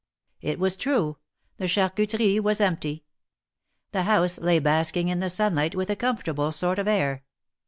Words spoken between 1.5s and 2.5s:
the Charcuterie